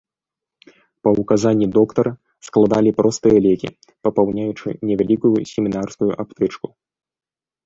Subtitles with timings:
[1.07, 2.11] Па ўказанні доктара,
[2.47, 3.69] складалі простыя лекі,
[4.09, 6.67] папаўняючы невялікую семінарскую аптэчку.